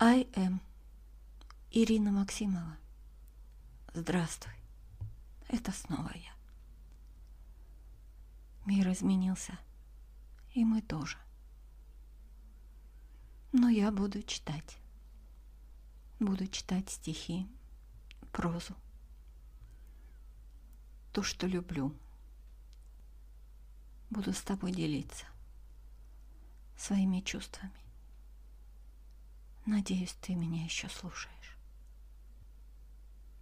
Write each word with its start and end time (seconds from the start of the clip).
I 0.00 0.28
am 0.34 0.60
Ирина 1.72 2.12
Максимова. 2.12 2.78
Здравствуй. 3.94 4.52
Это 5.48 5.72
снова 5.72 6.12
я. 6.14 6.32
Мир 8.64 8.92
изменился, 8.92 9.58
и 10.54 10.64
мы 10.64 10.82
тоже. 10.82 11.18
Но 13.50 13.68
я 13.68 13.90
буду 13.90 14.22
читать. 14.22 14.78
Буду 16.20 16.46
читать 16.46 16.88
стихи, 16.90 17.48
прозу. 18.30 18.76
То, 21.12 21.24
что 21.24 21.48
люблю. 21.48 21.92
Буду 24.10 24.32
с 24.32 24.42
тобой 24.42 24.70
делиться 24.70 25.26
своими 26.76 27.18
чувствами. 27.18 27.87
Надеюсь, 29.68 30.16
ты 30.22 30.34
меня 30.34 30.64
еще 30.64 30.88
слушаешь. 30.88 31.58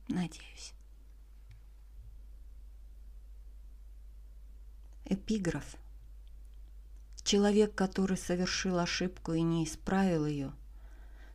Надеюсь. 0.09 0.73
Эпиграф. 5.05 5.77
Человек, 7.23 7.77
который 7.77 8.17
совершил 8.17 8.81
ошибку 8.81 9.35
и 9.35 9.41
не 9.41 9.65
исправил 9.65 10.27
ее, 10.27 10.53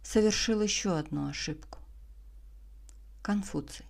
совершил 0.03 0.61
еще 0.61 0.97
одну 0.97 1.29
ошибку. 1.29 1.79
Конфуций. 3.21 3.85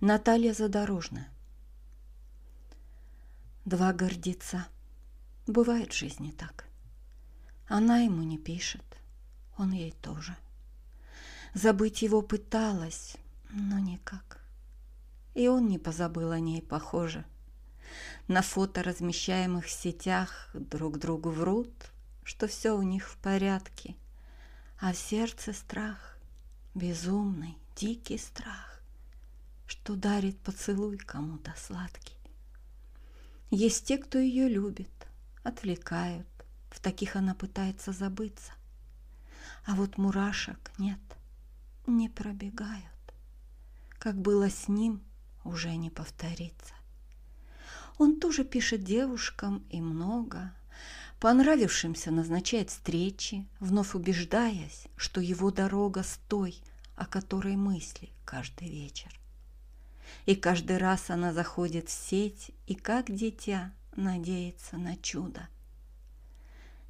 Наталья 0.00 0.54
Задорожная. 0.54 1.28
Два 3.66 3.92
гордеца. 3.92 4.66
Бывает 5.46 5.92
в 5.92 5.98
жизни 5.98 6.30
так. 6.30 6.64
Она 7.76 7.98
ему 7.98 8.22
не 8.22 8.38
пишет, 8.38 8.84
он 9.58 9.72
ей 9.72 9.90
тоже. 10.00 10.36
Забыть 11.54 12.02
его 12.02 12.22
пыталась, 12.22 13.16
но 13.50 13.80
никак. 13.80 14.38
И 15.34 15.48
он 15.48 15.66
не 15.66 15.80
позабыл 15.80 16.30
о 16.30 16.38
ней, 16.38 16.62
похоже. 16.62 17.24
На 18.28 18.42
фото, 18.42 18.84
размещаемых 18.84 19.64
в 19.64 19.70
сетях, 19.72 20.50
друг 20.54 21.00
другу 21.00 21.30
врут, 21.30 21.72
что 22.22 22.46
все 22.46 22.76
у 22.76 22.82
них 22.82 23.08
в 23.08 23.16
порядке. 23.16 23.96
А 24.78 24.92
в 24.92 24.96
сердце 24.96 25.52
страх, 25.52 26.16
безумный, 26.76 27.58
дикий 27.74 28.18
страх, 28.18 28.80
что 29.66 29.96
дарит 29.96 30.38
поцелуй 30.38 30.96
кому-то 30.96 31.52
сладкий. 31.56 32.14
Есть 33.50 33.84
те, 33.86 33.98
кто 33.98 34.20
ее 34.20 34.48
любит, 34.48 34.92
отвлекают, 35.42 36.28
в 36.74 36.80
таких 36.80 37.14
она 37.14 37.34
пытается 37.34 37.92
забыться. 37.92 38.52
А 39.64 39.76
вот 39.76 39.96
мурашек 39.96 40.72
нет, 40.76 40.98
не 41.86 42.08
пробегают. 42.08 42.82
Как 43.98 44.16
было 44.16 44.50
с 44.50 44.66
ним, 44.66 45.00
уже 45.44 45.76
не 45.76 45.88
повторится. 45.88 46.74
Он 47.96 48.18
тоже 48.18 48.44
пишет 48.44 48.82
девушкам 48.82 49.64
и 49.70 49.80
много. 49.80 50.52
Понравившимся 51.20 52.10
назначает 52.10 52.70
встречи, 52.70 53.46
вновь 53.60 53.94
убеждаясь, 53.94 54.88
что 54.96 55.20
его 55.20 55.52
дорога 55.52 56.02
с 56.02 56.18
той, 56.28 56.60
о 56.96 57.06
которой 57.06 57.54
мысли 57.54 58.10
каждый 58.24 58.68
вечер. 58.68 59.08
И 60.26 60.34
каждый 60.34 60.78
раз 60.78 61.08
она 61.08 61.32
заходит 61.32 61.88
в 61.88 61.92
сеть 61.92 62.50
и, 62.66 62.74
как 62.74 63.14
дитя, 63.14 63.72
надеется 63.94 64.76
на 64.76 64.96
чудо. 64.96 65.48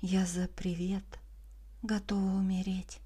Я 0.06 0.26
за 0.26 0.48
привет 0.48 1.02
готова 1.80 2.20
умереть. 2.20 2.98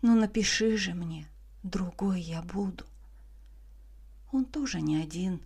Но 0.00 0.14
ну, 0.14 0.20
напиши 0.22 0.78
же 0.78 0.94
мне, 0.94 1.28
другой 1.62 2.22
я 2.22 2.40
буду. 2.40 2.86
Он 4.32 4.46
тоже 4.46 4.80
не 4.80 4.96
один, 5.02 5.42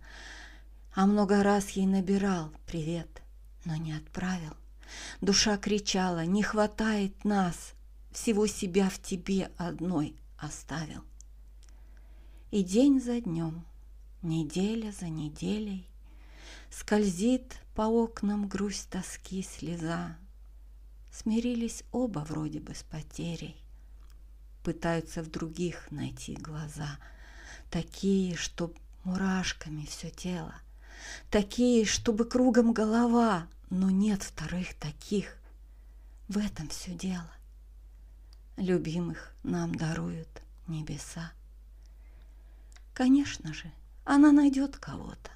а 0.95 1.05
много 1.05 1.43
раз 1.43 1.71
ей 1.71 1.85
набирал 1.85 2.49
привет, 2.65 3.09
но 3.65 3.75
не 3.75 3.91
отправил. 3.91 4.55
Душа 5.19 5.57
кричала, 5.57 6.23
не 6.23 6.43
хватает 6.43 7.25
нас, 7.25 7.73
всего 8.13 8.47
себя 8.47 8.89
в 8.89 9.01
тебе 9.01 9.51
одной 9.57 10.15
оставил. 10.37 11.03
И 12.51 12.63
день 12.63 13.01
за 13.01 13.19
днем 13.19 13.65
неделя 14.21 14.93
за 14.93 15.09
неделей 15.09 15.89
Скользит 16.69 17.57
по 17.75 17.81
окнам 17.81 18.47
грусть 18.47 18.89
тоски 18.89 19.43
слеза. 19.43 20.17
Смирились 21.13 21.83
оба 21.91 22.19
вроде 22.19 22.59
бы 22.59 22.73
с 22.73 22.81
потерей, 22.81 23.55
Пытаются 24.63 25.21
в 25.21 25.29
других 25.29 25.91
найти 25.91 26.33
глаза, 26.33 26.97
Такие, 27.69 28.35
чтоб 28.35 28.75
мурашками 29.03 29.85
все 29.85 30.09
тело, 30.09 30.55
Такие, 31.29 31.85
чтобы 31.85 32.25
кругом 32.25 32.73
голова, 32.73 33.47
Но 33.69 33.91
нет 33.91 34.23
вторых 34.23 34.73
таких. 34.73 35.37
В 36.27 36.39
этом 36.39 36.69
все 36.69 36.93
дело. 36.95 37.31
Любимых 38.57 39.35
нам 39.43 39.75
даруют 39.75 40.41
небеса. 40.67 41.31
Конечно 42.95 43.53
же, 43.53 43.71
она 44.03 44.31
найдет 44.31 44.77
кого-то, 44.77 45.29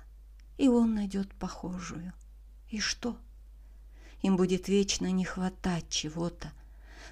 и 0.58 0.68
он 0.68 0.96
найдет 0.96 1.32
похожую. 1.36 2.14
И 2.70 2.80
что? 2.80 3.18
Им 4.22 4.38
будет 4.38 4.68
вечно 4.68 5.12
не 5.12 5.26
хватать 5.26 5.90
чего-то. 5.90 6.52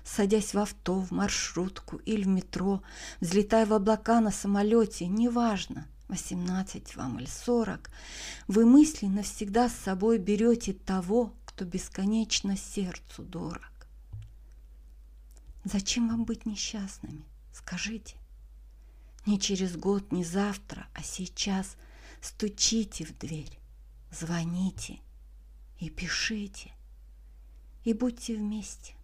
Садясь 0.03 0.53
в 0.53 0.59
авто, 0.59 0.99
в 0.99 1.11
маршрутку 1.11 1.97
или 1.97 2.23
в 2.23 2.27
метро, 2.27 2.83
взлетая 3.19 3.65
в 3.65 3.73
облака 3.73 4.21
на 4.21 4.31
самолете, 4.31 5.07
неважно, 5.07 5.87
18 6.09 6.95
вам 6.95 7.19
или 7.19 7.27
40, 7.27 7.89
вы 8.47 8.65
мысленно 8.65 9.23
всегда 9.23 9.69
с 9.69 9.73
собой 9.73 10.19
берете 10.19 10.73
того, 10.73 11.33
кто 11.45 11.65
бесконечно 11.65 12.55
сердцу 12.55 13.23
дорог. 13.23 13.71
Зачем 15.63 16.09
вам 16.09 16.25
быть 16.25 16.45
несчастными? 16.45 17.25
Скажите. 17.51 18.17
Не 19.25 19.39
через 19.39 19.75
год, 19.75 20.11
не 20.11 20.23
завтра, 20.23 20.87
а 20.93 21.01
сейчас 21.01 21.77
стучите 22.21 23.05
в 23.05 23.17
дверь, 23.17 23.59
звоните 24.11 24.99
и 25.79 25.89
пишите, 25.89 26.74
и 27.85 27.93
будьте 27.93 28.35
вместе. 28.35 28.95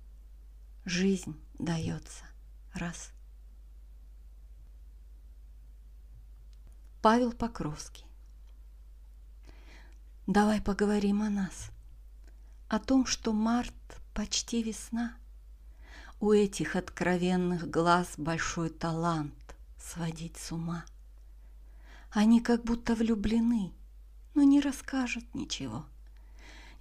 Жизнь 0.83 1.39
дается 1.59 2.25
раз. 2.73 3.11
Павел 7.01 7.31
Покровский 7.31 8.05
Давай 10.27 10.61
поговорим 10.61 11.21
о 11.21 11.29
нас, 11.29 11.71
о 12.67 12.79
том, 12.79 13.05
что 13.05 13.33
март 13.33 13.73
почти 14.13 14.63
весна. 14.63 15.15
У 16.19 16.31
этих 16.31 16.75
откровенных 16.75 17.69
глаз 17.69 18.13
большой 18.17 18.69
талант 18.69 19.55
сводить 19.77 20.37
с 20.37 20.51
ума. 20.51 20.85
Они 22.11 22.39
как 22.39 22.63
будто 22.63 22.95
влюблены, 22.95 23.73
но 24.35 24.43
не 24.43 24.61
расскажут 24.61 25.33
ничего. 25.33 25.85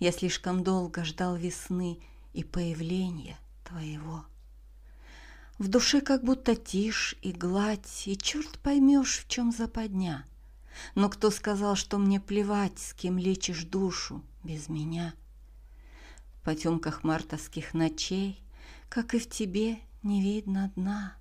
Я 0.00 0.12
слишком 0.12 0.64
долго 0.64 1.04
ждал 1.04 1.36
весны 1.36 2.00
и 2.32 2.42
появления 2.42 3.38
твоего. 3.64 4.24
В 5.58 5.68
душе 5.68 6.00
как 6.00 6.24
будто 6.24 6.56
тишь 6.56 7.16
и 7.20 7.32
гладь, 7.32 8.04
и 8.06 8.16
черт 8.16 8.58
поймешь, 8.60 9.18
в 9.18 9.28
чем 9.28 9.52
западня. 9.52 10.24
Но 10.94 11.10
кто 11.10 11.30
сказал, 11.30 11.76
что 11.76 11.98
мне 11.98 12.18
плевать, 12.18 12.78
с 12.78 12.94
кем 12.94 13.18
лечишь 13.18 13.64
душу 13.64 14.24
без 14.42 14.70
меня? 14.70 15.12
В 16.36 16.44
потемках 16.44 17.04
мартовских 17.04 17.74
ночей, 17.74 18.42
как 18.88 19.14
и 19.14 19.18
в 19.18 19.28
тебе, 19.28 19.80
не 20.02 20.22
видно 20.22 20.72
дна. 20.76 21.14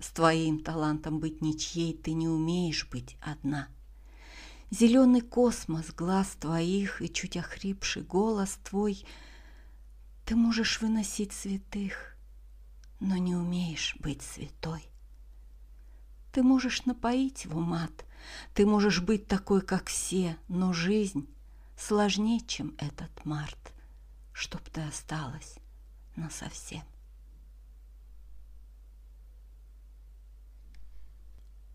С 0.00 0.08
твоим 0.08 0.58
талантом 0.58 1.20
быть 1.20 1.40
ничьей 1.40 1.94
ты 1.94 2.14
не 2.14 2.26
умеешь 2.26 2.88
быть 2.90 3.16
одна. 3.20 3.68
Зеленый 4.70 5.20
космос 5.20 5.92
глаз 5.92 6.36
твоих 6.40 7.00
и 7.00 7.12
чуть 7.12 7.36
охрипший 7.36 8.02
голос 8.02 8.58
твой 8.64 9.06
Ты 10.24 10.34
можешь 10.34 10.80
выносить 10.80 11.32
святых, 11.32 12.16
но 12.98 13.16
не 13.16 13.36
умеешь 13.36 13.96
быть 14.00 14.22
святой. 14.22 14.84
Ты 16.32 16.42
можешь 16.42 16.84
напоить 16.84 17.46
в 17.46 17.56
умат, 17.56 18.04
ты 18.54 18.66
можешь 18.66 19.00
быть 19.00 19.28
такой, 19.28 19.62
как 19.62 19.86
все, 19.86 20.36
но 20.48 20.72
жизнь 20.72 21.28
сложнее, 21.78 22.40
чем 22.40 22.74
этот 22.78 23.24
март, 23.24 23.72
чтоб 24.32 24.60
ты 24.70 24.80
осталась 24.80 25.58
насовсем. 26.16 26.82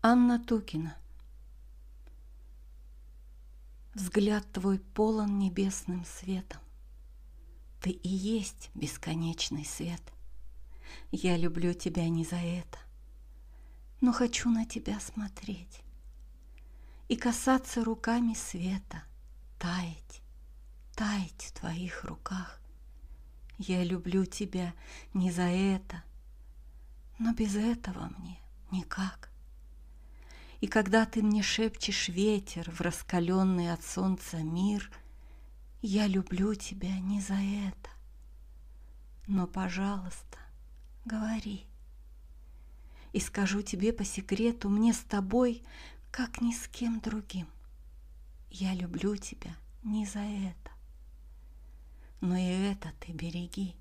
Анна 0.02 0.38
Тукина 0.38 0.96
Взгляд 3.94 4.50
твой 4.52 4.78
полон 4.78 5.38
небесным 5.38 6.06
светом. 6.06 6.60
Ты 7.82 7.90
и 7.90 8.08
есть 8.08 8.70
бесконечный 8.74 9.66
свет. 9.66 10.00
Я 11.10 11.36
люблю 11.36 11.74
тебя 11.74 12.08
не 12.08 12.24
за 12.24 12.36
это, 12.36 12.78
но 14.00 14.12
хочу 14.12 14.48
на 14.48 14.64
тебя 14.64 14.98
смотреть 14.98 15.82
и 17.08 17.16
касаться 17.16 17.84
руками 17.84 18.32
света, 18.32 19.02
таять, 19.58 20.22
таять 20.94 21.42
в 21.42 21.52
твоих 21.52 22.04
руках. 22.04 22.60
Я 23.58 23.84
люблю 23.84 24.24
тебя 24.24 24.72
не 25.12 25.30
за 25.30 25.42
это, 25.42 26.02
но 27.18 27.34
без 27.34 27.56
этого 27.56 28.10
мне 28.18 28.38
никак. 28.70 29.31
И 30.62 30.68
когда 30.68 31.06
ты 31.06 31.24
мне 31.24 31.42
шепчешь 31.42 32.06
ветер 32.06 32.70
в 32.70 32.80
раскаленный 32.82 33.72
от 33.72 33.82
солнца 33.82 34.36
мир, 34.36 34.92
я 35.80 36.06
люблю 36.06 36.54
тебя 36.54 37.00
не 37.00 37.20
за 37.20 37.34
это. 37.34 37.90
Но, 39.26 39.48
пожалуйста, 39.48 40.38
говори. 41.04 41.66
И 43.12 43.18
скажу 43.18 43.62
тебе 43.62 43.92
по 43.92 44.04
секрету, 44.04 44.68
мне 44.68 44.92
с 44.92 45.00
тобой, 45.00 45.64
как 46.12 46.40
ни 46.40 46.52
с 46.52 46.68
кем 46.68 47.00
другим. 47.00 47.48
Я 48.48 48.72
люблю 48.72 49.16
тебя 49.16 49.56
не 49.82 50.06
за 50.06 50.20
это. 50.20 50.70
Но 52.20 52.36
и 52.36 52.46
это 52.70 52.92
ты 53.00 53.10
береги. 53.10 53.74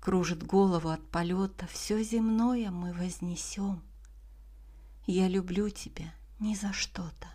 Кружит 0.00 0.42
голову 0.42 0.88
от 0.88 1.08
полета, 1.10 1.68
все 1.68 2.02
земное 2.02 2.72
мы 2.72 2.92
вознесем. 2.92 3.80
Я 5.12 5.26
люблю 5.26 5.68
тебя 5.70 6.14
не 6.38 6.54
за 6.54 6.72
что-то. 6.72 7.26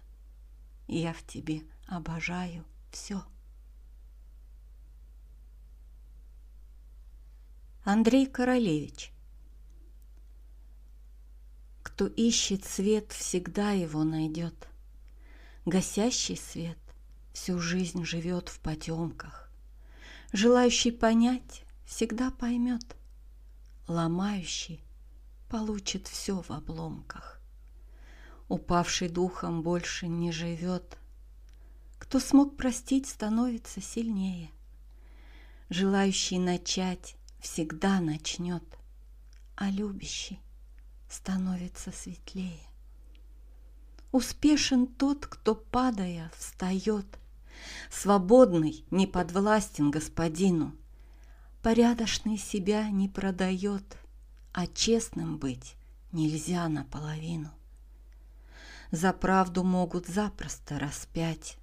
Я 0.88 1.12
в 1.12 1.22
тебе 1.24 1.64
обожаю 1.88 2.64
все. 2.90 3.22
Андрей 7.84 8.28
Королевич 8.28 9.12
Кто 11.84 12.08
ищет 12.08 12.64
свет, 12.64 13.12
всегда 13.12 13.72
его 13.72 14.06
найдет. 14.06 14.70
Гасящий 15.66 16.38
свет 16.38 16.80
всю 17.34 17.60
жизнь 17.60 18.06
живет 18.06 18.48
в 18.48 18.62
потемках. 18.62 19.52
Желающий 20.32 20.92
понять 20.92 21.66
всегда 21.86 22.32
поймет. 22.32 22.96
Ломающий 23.90 24.80
получит 25.50 26.08
все 26.08 26.42
в 26.42 26.52
обломках. 26.52 27.42
Упавший 28.48 29.10
духом 29.10 29.64
больше 29.64 30.08
не 30.08 30.32
живет. 30.32 30.98
Кто 31.98 32.20
смог 32.20 32.56
простить, 32.58 33.08
становится 33.08 33.82
сильнее. 33.82 34.52
Желающий 35.70 36.38
начать 36.38 37.16
всегда 37.40 38.00
начнет, 38.00 38.64
а 39.56 39.72
любящий 39.72 40.40
становится 41.10 41.92
светлее. 41.92 42.60
Успешен 44.12 44.88
тот, 44.88 45.26
кто, 45.26 45.56
падая, 45.56 46.32
встает, 46.38 47.06
Свободный, 47.90 48.86
не 48.92 49.08
подвластен 49.08 49.90
господину, 49.90 50.76
Порядочный 51.62 52.38
себя 52.38 52.90
не 52.90 53.10
продает, 53.10 53.98
А 54.54 54.68
честным 54.68 55.38
быть 55.38 55.76
нельзя 56.12 56.68
наполовину. 56.70 57.52
За 58.92 59.14
правду 59.14 59.64
могут 59.64 60.08
запросто 60.08 60.80
распять, 60.80 61.58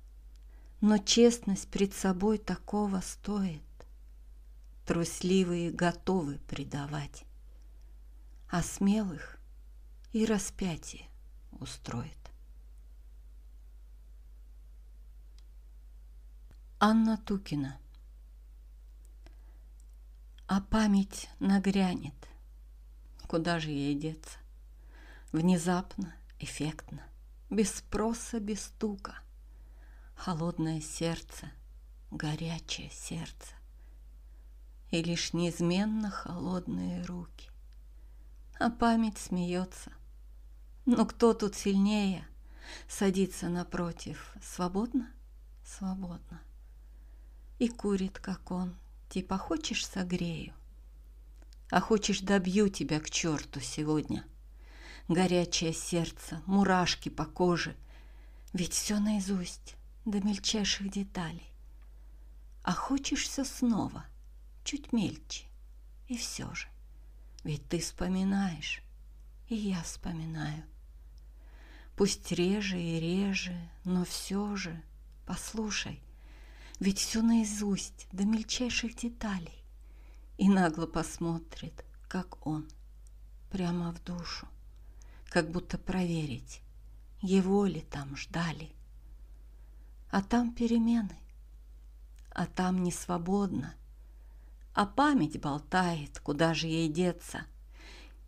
Но 0.80 0.98
честность 0.98 1.69
пред 1.69 1.94
собой 1.94 2.38
такого 2.38 3.00
стоит. 3.00 3.62
Трусливые 4.84 5.70
готовы 5.70 6.38
предавать, 6.48 7.24
а 8.50 8.62
смелых 8.62 9.38
и 10.12 10.26
распятие 10.26 11.06
устроит. 11.52 12.19
Анна 16.80 17.16
Тукина. 17.16 17.78
А 20.48 20.60
память 20.60 21.30
нагрянет, 21.38 22.28
куда 23.28 23.60
же 23.60 23.70
ей 23.70 23.94
деться? 23.94 24.38
Внезапно, 25.30 26.12
эффектно, 26.40 27.02
без 27.52 27.75
спроса, 27.75 28.40
без 28.40 28.64
стука. 28.64 29.14
Холодное 30.14 30.81
сердце, 30.81 31.50
горячее 32.10 32.90
сердце 32.90 33.54
и 34.90 35.02
лишь 35.02 35.32
неизменно 35.34 36.10
холодные 36.10 37.02
руки. 37.04 37.50
А 38.58 38.70
память 38.70 39.19
смеется. 39.19 39.93
Но 40.87 41.04
кто 41.04 41.34
тут 41.34 41.54
сильнее? 41.54 42.26
Садится 42.88 43.49
напротив. 43.49 44.34
Свободно? 44.43 45.10
Свободно. 45.64 46.40
И 47.58 47.69
курит, 47.69 48.19
как 48.19 48.50
он. 48.50 48.76
Типа, 49.10 49.37
хочешь, 49.37 49.87
согрею? 49.87 50.55
А 51.70 51.81
хочешь, 51.81 52.20
добью 52.20 52.69
тебя 52.69 53.00
к 53.00 53.10
черту 53.10 53.60
сегодня? 53.60 54.25
Горячее 55.08 55.72
сердце, 55.72 56.43
мурашки 56.46 57.08
по 57.08 57.25
коже. 57.25 57.76
Ведь 58.52 58.72
все 58.72 58.99
наизусть, 58.99 59.76
до 60.04 60.20
мельчайших 60.20 60.90
деталей. 60.90 61.50
А 62.62 62.72
хочешь 62.72 63.25
все 63.25 63.44
снова? 63.44 64.04
чуть 64.64 64.93
мельче. 64.93 65.44
И 66.08 66.16
все 66.16 66.52
же, 66.54 66.69
ведь 67.44 67.69
ты 67.69 67.81
вспоминаешь, 67.81 68.82
и 69.49 69.54
я 69.54 69.82
вспоминаю. 69.82 70.64
Пусть 71.96 72.32
реже 72.32 72.81
и 72.81 73.00
реже, 73.00 73.56
но 73.84 74.05
все 74.05 74.56
же, 74.56 74.82
послушай, 75.26 76.00
ведь 76.81 76.98
все 76.98 77.22
наизусть 77.22 78.08
до 78.12 78.25
мельчайших 78.25 78.96
деталей. 78.96 79.64
И 80.38 80.48
нагло 80.48 80.87
посмотрит, 80.87 81.84
как 82.08 82.46
он, 82.46 82.66
прямо 83.50 83.93
в 83.93 84.02
душу, 84.02 84.48
как 85.32 85.50
будто 85.50 85.79
проверить, 85.79 86.61
его 87.23 87.64
ли 87.64 87.81
там 87.81 88.14
ждали. 88.19 88.70
А 90.10 90.20
там 90.20 90.53
перемены, 90.55 91.17
а 92.29 92.44
там 92.44 92.82
не 92.82 92.93
свободно, 92.93 93.74
а 94.74 94.84
память 94.84 95.41
болтает, 95.41 96.20
куда 96.20 96.53
же 96.53 96.67
ей 96.67 96.93
деться. 96.93 97.46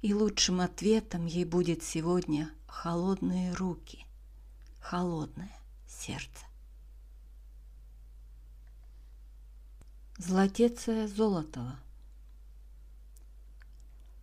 И 0.00 0.14
лучшим 0.14 0.62
ответом 0.62 1.26
ей 1.26 1.44
будет 1.44 1.82
сегодня 1.82 2.50
холодные 2.66 3.52
руки, 3.52 4.06
холодное 4.80 5.54
сердце. 5.86 6.46
Златеция 10.16 11.06
Золотова 11.06 11.78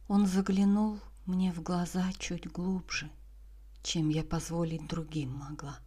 Он 0.08 0.26
заглянул 0.26 1.00
мне 1.32 1.52
в 1.52 1.64
глаза 1.64 2.12
чуть 2.20 2.52
глубже, 2.52 3.10
чем 3.82 4.10
я 4.10 4.24
позволить 4.24 4.88
другим 4.88 5.34
могла. 5.34 5.80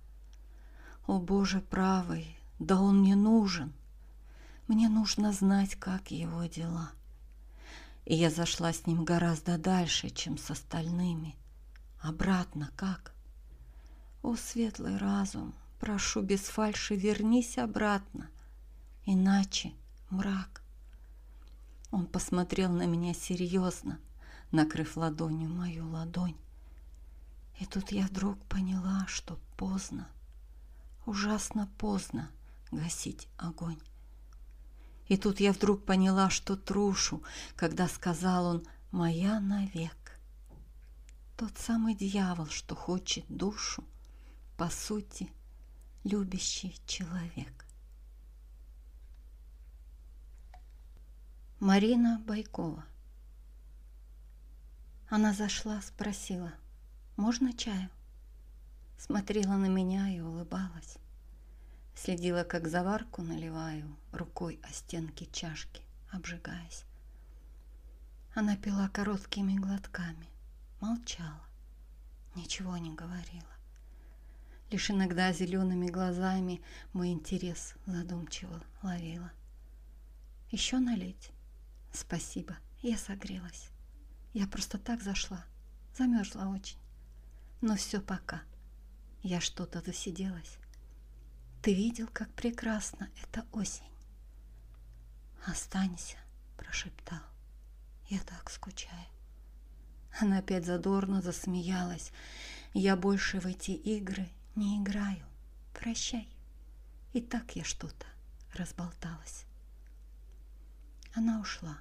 О, 1.07 1.21
Боже 1.21 1.61
правый, 1.61 2.37
да 2.59 2.81
он 2.81 3.01
мне 3.01 3.15
нужен— 3.15 3.73
мне 4.67 4.89
нужно 4.89 5.33
знать, 5.33 5.75
как 5.75 6.11
его 6.11 6.47
дела. 6.47 6.91
И 8.07 8.15
я 8.15 8.31
зашла 8.31 8.73
с 8.73 8.87
ним 8.87 9.05
гораздо 9.05 9.59
дальше, 9.59 10.09
чем 10.09 10.39
с 10.39 10.51
остальными. 10.51 11.37
Обратно 12.01 12.71
как? 12.75 13.13
О, 14.23 14.37
светлый 14.37 14.97
разум, 14.97 15.55
прошу 15.81 16.23
без 16.23 16.41
фальши, 16.41 16.97
вернись 16.97 17.59
обратно, 17.59 18.31
иначе 19.05 19.73
мрак. 20.09 20.63
Он 21.91 22.07
посмотрел 22.07 22.73
на 22.73 22.87
меня 22.87 23.13
серьезно, 23.13 23.99
накрыв 24.51 24.97
ладонью 24.97 25.49
мою 25.49 25.89
ладонь. 25.89 26.37
И 27.61 27.67
тут 27.67 27.93
я 27.93 28.07
вдруг 28.07 28.39
поняла, 28.47 29.07
что 29.07 29.39
поздно, 29.57 30.09
ужасно 31.07 31.69
поздно 31.79 32.31
гасить 32.71 33.29
огонь. 33.37 33.81
И 35.09 35.17
тут 35.17 35.41
я 35.41 35.53
вдруг 35.53 35.85
поняла, 35.85 36.31
что 36.31 36.57
трушу, 36.57 37.23
когда 37.57 37.89
сказал 37.89 38.47
он 38.47 38.67
«моя 38.91 39.39
навек». 39.41 40.19
Тот 41.37 41.59
самый 41.59 41.95
дьявол, 41.95 42.47
что 42.47 42.75
хочет 42.75 43.25
душу, 43.29 43.85
по 44.57 44.71
сути, 44.71 45.31
любящий 46.05 46.81
человек. 46.87 47.67
Марина 51.61 52.23
Байкова 52.27 52.85
Она 55.09 55.33
зашла, 55.33 55.81
спросила, 55.83 56.53
можно 57.17 57.53
чаю? 57.53 57.91
Смотрела 58.99 59.55
на 59.55 59.67
меня 59.67 60.09
и 60.09 60.21
улыбалась. 60.21 60.97
Следила, 61.95 62.43
как 62.43 62.69
заварку 62.69 63.23
наливаю 63.23 63.97
рукой 64.13 64.59
о 64.63 64.73
стенки 64.73 65.29
чашки, 65.31 65.83
обжигаясь. 66.11 66.85
Она 68.35 68.57
пила 68.57 68.89
короткими 68.89 69.57
глотками, 69.59 70.29
молчала, 70.81 71.45
ничего 72.35 72.77
не 72.79 72.93
говорила. 72.93 73.55
Лишь 74.71 74.91
иногда 74.91 75.33
зелеными 75.33 75.89
глазами 75.89 76.61
мой 76.93 77.11
интерес 77.11 77.75
задумчиво 77.87 78.61
ловила. 78.83 79.31
Еще 80.51 80.79
налить? 80.79 81.31
Спасибо, 81.93 82.57
я 82.83 82.97
согрелась. 82.97 83.71
Я 84.35 84.49
просто 84.49 84.79
так 84.79 85.01
зашла, 85.01 85.45
замерзла 85.97 86.47
очень. 86.47 86.79
Но 87.61 87.77
все 87.77 88.01
пока. 88.01 88.43
Я 89.23 89.41
что-то 89.41 89.81
засиделась. 89.81 90.59
Ты 91.63 91.73
видел, 91.73 92.09
как 92.13 92.29
прекрасно 92.35 93.09
это 93.23 93.47
осень? 93.53 93.89
Останься, 95.47 96.17
прошептал. 96.57 97.21
Я 98.09 98.19
так 98.21 98.51
скучаю. 98.51 99.07
Она 100.21 100.39
опять 100.39 100.67
задорно 100.67 101.23
засмеялась. 101.23 102.11
Я 102.73 102.97
больше 102.97 103.39
в 103.41 103.47
эти 103.47 103.71
игры 103.71 104.29
не 104.57 104.83
играю. 104.83 105.25
Прощай. 105.73 106.29
И 107.13 107.21
так 107.21 107.55
я 107.55 107.63
что-то 107.63 108.07
разболталась. 108.53 109.45
Она 111.15 111.41
ушла, 111.41 111.79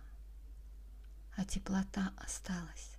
а 1.35 1.45
теплота 1.45 2.13
осталась. 2.17 2.97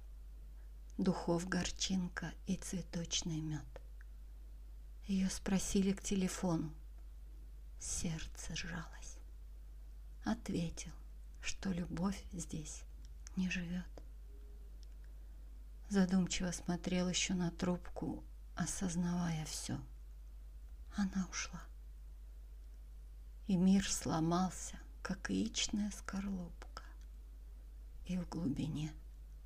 Духов 0.99 1.49
горчинка 1.49 2.33
и 2.47 2.57
цветочный 2.57 3.41
мед. 3.41 3.65
Ее 5.07 5.29
спросили 5.29 5.93
к 5.93 6.03
телефону. 6.03 6.73
Сердце 7.81 8.57
сжалось. 8.57 9.19
Ответил, 10.25 10.93
что 11.43 11.71
любовь 11.71 12.25
здесь 12.33 12.83
не 13.37 13.51
живет. 13.51 13.85
Задумчиво 15.89 16.51
смотрел 16.51 17.09
еще 17.09 17.35
на 17.35 17.51
трубку, 17.51 18.25
осознавая 18.57 19.45
все. 19.45 19.79
Она 20.97 21.29
ушла. 21.31 21.63
И 23.47 23.57
мир 23.57 23.89
сломался, 23.89 24.79
как 25.03 25.31
яичная 25.31 25.91
скорлупка. 25.91 26.74
И 28.07 28.17
в 28.19 28.29
глубине 28.29 28.93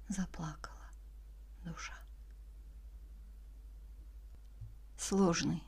заплакала 0.09 0.91
душа. 1.65 1.95
Сложный, 4.97 5.63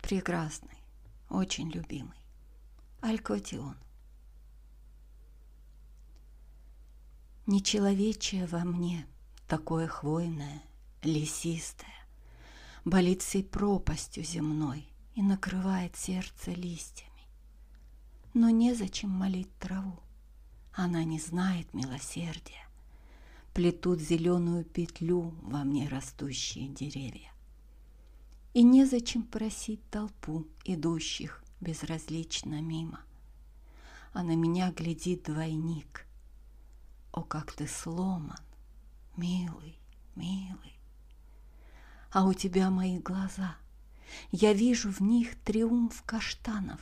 прекрасный, 0.00 0.78
очень 1.28 1.70
любимый. 1.70 2.16
Алькотион. 3.00 3.76
Нечеловечее 7.46 8.46
во 8.46 8.60
мне, 8.60 9.06
такое 9.48 9.88
хвойное, 9.88 10.62
лесистое, 11.02 12.06
болит 12.84 13.22
всей 13.22 13.42
пропастью 13.42 14.22
земной 14.22 14.86
и 15.14 15.22
накрывает 15.22 15.96
сердце 15.96 16.52
листьями. 16.52 17.10
Но 18.34 18.50
незачем 18.50 19.10
молить 19.10 19.52
траву, 19.58 19.98
она 20.72 21.04
не 21.04 21.18
знает 21.18 21.72
милосердия. 21.74 22.66
Плетут 23.54 24.00
зеленую 24.00 24.64
петлю 24.64 25.34
во 25.42 25.64
мне 25.64 25.88
растущие 25.88 26.68
деревья. 26.68 27.32
И 28.54 28.62
незачем 28.62 29.22
просить 29.22 29.80
толпу 29.90 30.46
идущих 30.64 31.42
безразлично 31.60 32.60
мимо. 32.60 33.00
А 34.12 34.22
на 34.22 34.34
меня 34.34 34.72
глядит 34.72 35.24
двойник. 35.24 36.06
О, 37.12 37.22
как 37.22 37.52
ты 37.52 37.66
сломан, 37.66 38.38
милый, 39.16 39.78
милый 40.14 40.80
а 42.10 42.24
у 42.24 42.34
тебя 42.34 42.70
мои 42.70 42.98
глаза. 42.98 43.56
Я 44.32 44.52
вижу 44.52 44.90
в 44.90 45.00
них 45.00 45.36
триумф 45.44 46.02
каштанов. 46.02 46.80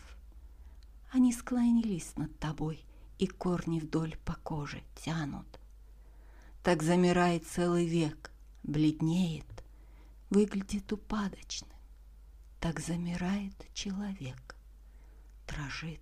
Они 1.11 1.33
склонились 1.33 2.17
над 2.17 2.37
тобой, 2.39 2.85
и 3.19 3.27
корни 3.27 3.81
вдоль 3.81 4.17
по 4.25 4.35
коже 4.35 4.83
тянут. 4.97 5.47
Так 6.63 6.83
замирает 6.83 7.47
целый 7.47 7.87
век, 7.87 8.31
бледнеет, 8.63 9.65
выглядит 10.31 10.93
упадочным. 10.93 11.71
Так 12.61 12.81
замирает 12.81 13.55
человек, 13.73 14.57
дрожит, 15.47 16.01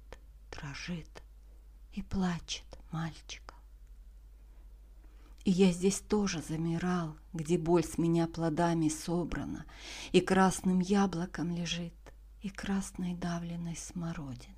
дрожит 0.50 1.23
и 1.92 2.02
плачет 2.02 2.64
мальчик. 2.90 3.54
И 5.44 5.50
я 5.52 5.70
здесь 5.70 6.00
тоже 6.00 6.42
замирал, 6.42 7.16
где 7.32 7.56
боль 7.56 7.85
с 7.85 7.99
меня 7.99 8.26
плодами 8.26 8.88
собрана, 8.88 9.64
И 10.11 10.20
красным 10.20 10.80
яблоком 10.80 11.54
лежит, 11.54 11.94
и 12.42 12.49
красной 12.49 13.14
давленной 13.14 13.76
смородиной. 13.76 14.56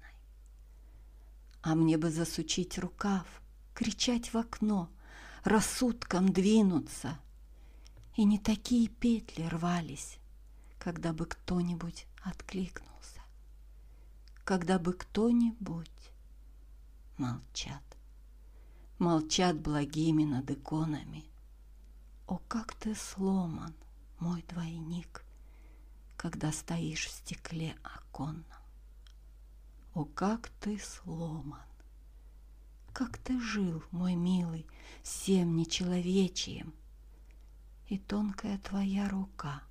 А 1.62 1.74
мне 1.74 1.98
бы 1.98 2.10
засучить 2.10 2.78
рукав, 2.78 3.26
кричать 3.74 4.32
в 4.32 4.38
окно, 4.38 4.88
Рассудком 5.44 6.32
двинуться. 6.32 7.18
И 8.16 8.24
не 8.24 8.38
такие 8.38 8.88
петли 8.88 9.44
рвались, 9.44 10.18
Когда 10.78 11.12
бы 11.12 11.26
кто-нибудь 11.26 12.06
откликнулся, 12.22 13.20
Когда 14.44 14.78
бы 14.78 14.92
кто-нибудь 14.92 16.10
молчат 17.16 17.82
молчат 18.98 19.60
благими 19.60 20.24
над 20.24 20.50
иконами. 20.50 21.24
О, 22.26 22.38
как 22.48 22.74
ты 22.74 22.94
сломан, 22.94 23.74
мой 24.18 24.44
двойник, 24.48 25.24
когда 26.16 26.52
стоишь 26.52 27.06
в 27.06 27.10
стекле 27.10 27.76
оконном. 27.82 28.44
О, 29.98 30.04
как 30.04 30.48
ты 30.60 30.78
сломан, 30.78 31.66
как 32.92 33.18
ты 33.18 33.40
жил, 33.40 33.82
мой 33.90 34.14
милый, 34.14 34.64
всем 35.02 35.56
нечеловечием, 35.56 36.72
и 37.88 37.98
тонкая 37.98 38.58
твоя 38.58 39.08
рука, 39.08 39.64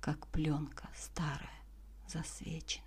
как 0.00 0.26
пленка 0.28 0.88
старая, 0.96 1.62
засвечена. 2.08 2.86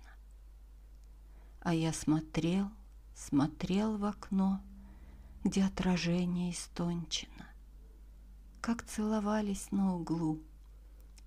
А 1.60 1.72
я 1.72 1.92
смотрел, 1.92 2.68
смотрел 3.14 3.96
в 3.96 4.04
окно— 4.04 4.60
где 5.44 5.62
отражение 5.62 6.50
истончено, 6.50 7.46
как 8.60 8.82
целовались 8.82 9.70
на 9.70 9.94
углу 9.94 10.40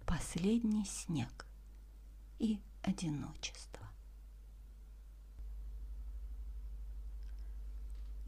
последний 0.05 0.83
снег 0.83 1.45
и 2.37 2.59
одиночество. 2.83 3.86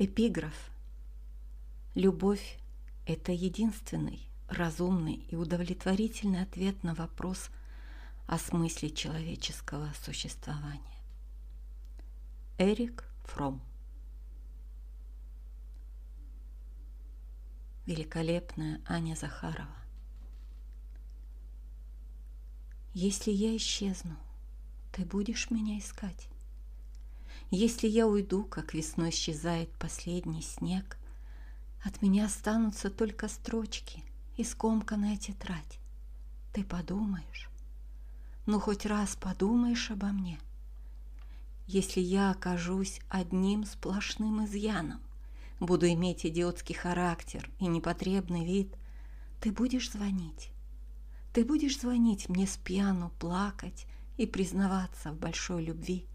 Эпиграф. 0.01 0.53
Любовь– 1.93 2.57
это 3.05 3.33
единственный 3.33 4.29
разумный 4.47 5.15
и 5.29 5.35
удовлетворительный 5.35 6.41
ответ 6.41 6.83
на 6.83 6.95
вопрос 6.95 7.49
о 8.25 8.37
смысле 8.37 8.91
человеческого 8.91 9.91
существования. 10.01 10.79
Эрик 12.57 13.03
Фром 13.25 13.61
великолепная 17.85 18.79
Аня 18.87 19.15
Захарова. 19.15 19.75
Если 22.93 23.31
я 23.31 23.53
исчезну, 23.57 24.15
ты 24.93 25.03
будешь 25.03 25.51
меня 25.51 25.77
искать. 25.77 26.29
Если 27.51 27.87
я 27.87 28.05
уйду, 28.05 28.43
как 28.43 28.75
весной 28.75 29.09
исчезает 29.09 29.69
последний 29.79 30.43
снег, 30.43 30.97
от 31.83 32.01
меня 32.03 32.25
останутся 32.25 32.91
только 32.91 33.27
строчки 33.27 34.03
и 34.37 34.43
скомканная 34.43 35.17
тетрадь. 35.17 35.79
Ты 36.53 36.63
подумаешь, 36.63 37.49
ну 38.45 38.59
хоть 38.59 38.85
раз 38.85 39.15
подумаешь 39.15 39.89
обо 39.89 40.07
мне. 40.07 40.39
Если 41.65 42.01
я 42.01 42.31
окажусь 42.31 42.99
одним 43.09 43.65
сплошным 43.65 44.45
изъяном, 44.45 45.01
буду 45.59 45.87
иметь 45.87 46.27
идиотский 46.27 46.75
характер 46.75 47.49
и 47.59 47.65
непотребный 47.65 48.45
вид, 48.45 48.75
ты 49.41 49.51
будешь 49.51 49.91
звонить. 49.91 50.51
Ты 51.33 51.45
будешь 51.45 51.79
звонить 51.79 52.29
мне 52.29 52.45
с 52.45 52.57
пьяну, 52.57 53.11
плакать 53.19 53.87
и 54.17 54.27
признаваться 54.27 55.11
в 55.11 55.19
большой 55.19 55.63
любви. 55.63 56.08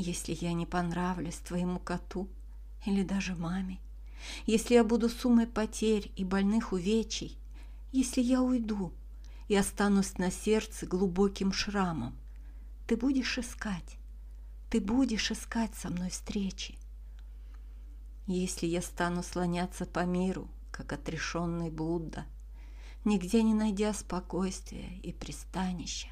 Если 0.00 0.32
я 0.40 0.52
не 0.52 0.64
понравлюсь 0.64 1.38
твоему 1.38 1.80
коту 1.80 2.28
или 2.86 3.02
даже 3.02 3.34
маме, 3.34 3.80
если 4.46 4.74
я 4.74 4.84
буду 4.84 5.08
суммой 5.08 5.48
потерь 5.48 6.12
и 6.14 6.24
больных 6.24 6.72
увечий, 6.72 7.36
если 7.90 8.20
я 8.20 8.40
уйду 8.40 8.92
и 9.48 9.56
останусь 9.56 10.16
на 10.16 10.30
сердце 10.30 10.86
глубоким 10.86 11.52
шрамом, 11.52 12.16
Ты 12.86 12.96
будешь 12.96 13.38
искать. 13.38 13.98
Ты 14.70 14.80
будешь 14.80 15.32
искать 15.32 15.74
со 15.74 15.90
мной 15.90 16.10
встречи. 16.10 16.78
Если 18.28 18.66
я 18.66 18.82
стану 18.82 19.24
слоняться 19.24 19.84
по 19.84 20.04
миру, 20.04 20.46
как 20.70 20.92
отрешенный 20.92 21.70
Будда, 21.70 22.24
нигде 23.04 23.42
не 23.42 23.52
найдя 23.52 23.92
спокойствия 23.92 24.96
и 25.02 25.12
пристанища, 25.12 26.08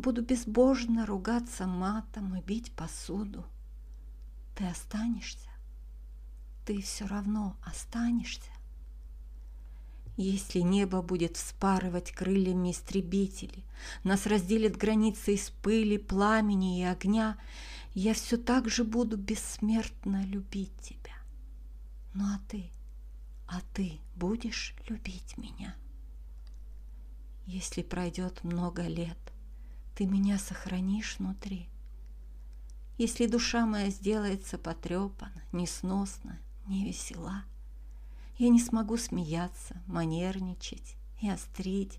буду 0.00 0.22
безбожно 0.22 1.06
ругаться 1.06 1.66
матом 1.66 2.36
и 2.36 2.42
бить 2.42 2.72
посуду, 2.72 3.44
ты 4.54 4.66
останешься? 4.66 5.48
Ты 6.64 6.80
все 6.82 7.06
равно 7.06 7.56
останешься? 7.62 8.50
Если 10.16 10.60
небо 10.60 11.02
будет 11.02 11.36
вспарывать 11.36 12.10
крыльями 12.10 12.72
истребители, 12.72 13.62
нас 14.02 14.26
разделят 14.26 14.76
границы 14.76 15.34
из 15.34 15.50
пыли, 15.50 15.98
пламени 15.98 16.80
и 16.80 16.84
огня, 16.84 17.38
я 17.94 18.14
все 18.14 18.38
так 18.38 18.68
же 18.68 18.84
буду 18.84 19.16
бессмертно 19.18 20.24
любить 20.24 20.74
тебя. 20.80 21.14
Ну 22.14 22.24
а 22.24 22.40
ты, 22.48 22.70
а 23.46 23.60
ты 23.74 23.98
будешь 24.14 24.74
любить 24.88 25.36
меня? 25.36 25.76
Если 27.46 27.82
пройдет 27.82 28.42
много 28.42 28.86
лет, 28.86 29.18
ты 29.96 30.04
меня 30.04 30.38
сохранишь 30.38 31.16
внутри. 31.18 31.68
Если 32.98 33.26
душа 33.26 33.64
моя 33.64 33.88
сделается 33.88 34.58
потрепана, 34.58 35.42
несносна, 35.52 36.38
невесела, 36.66 37.44
я 38.36 38.50
не 38.50 38.60
смогу 38.60 38.98
смеяться, 38.98 39.82
манерничать 39.86 40.96
и 41.22 41.30
острить. 41.30 41.98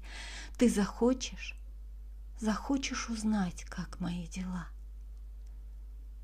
Ты 0.60 0.70
захочешь, 0.70 1.56
захочешь 2.40 3.10
узнать, 3.10 3.64
как 3.64 4.00
мои 4.00 4.28
дела. 4.28 4.68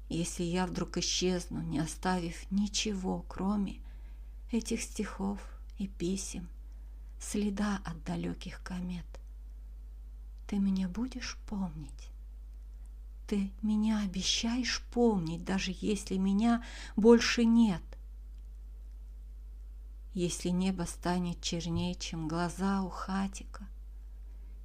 Если 0.10 0.44
я 0.44 0.68
вдруг 0.68 0.98
исчезну, 0.98 1.64
не 1.64 1.80
оставив 1.80 2.52
ничего, 2.52 3.26
кроме 3.28 3.80
этих 4.52 4.84
стихов 4.84 5.40
и 5.80 5.88
писем, 5.88 6.48
следа 7.20 7.82
от 7.84 8.04
далеких 8.04 8.62
комет, 8.62 9.06
ты 10.48 10.60
меня 10.60 10.88
будешь 10.88 11.38
помнить? 11.48 12.10
Ты 13.28 13.52
меня 13.62 14.00
обещаешь 14.00 14.82
помнить, 14.92 15.44
даже 15.44 15.76
если 15.80 16.18
меня 16.18 16.64
больше 16.96 17.46
нет. 17.46 17.82
Если 20.14 20.50
небо 20.50 20.84
станет 20.84 21.42
чернее, 21.42 21.96
чем 21.96 22.28
глаза 22.28 22.84
у 22.84 22.90
хатика, 22.90 23.68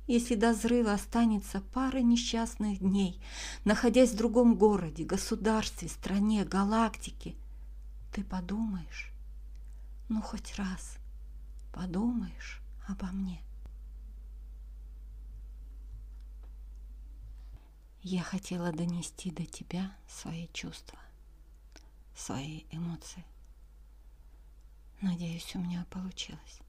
если 0.07 0.35
до 0.35 0.53
взрыва 0.53 0.95
останется 0.95 1.61
пара 1.61 1.99
несчастных 1.99 2.81
дней, 2.81 3.21
находясь 3.65 4.13
в 4.13 4.17
другом 4.17 4.57
городе, 4.57 5.05
государстве, 5.05 5.89
стране, 5.89 6.45
галактике, 6.45 7.35
ты 8.13 8.25
подумаешь, 8.25 9.13
ну 10.09 10.21
хоть 10.23 10.57
раз 10.57 10.97
подумаешь 11.73 12.61
обо 12.87 13.07
мне. 13.07 13.43
Я 18.02 18.23
хотела 18.23 18.73
донести 18.73 19.31
до 19.31 19.45
тебя 19.45 19.95
свои 20.09 20.49
чувства, 20.52 20.99
свои 22.14 22.62
эмоции. 22.71 23.25
Надеюсь, 25.00 25.55
у 25.57 25.59
меня 25.59 25.85
получилось. 25.90 26.61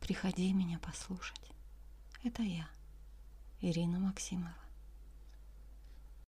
Приходи 0.00 0.52
меня 0.52 0.78
послушать. 0.78 1.40
Это 2.22 2.42
я, 2.42 2.68
Ирина 3.60 3.98
Максимова. 3.98 4.65